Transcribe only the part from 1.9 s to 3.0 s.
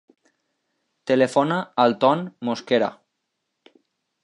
Ton Mosquera.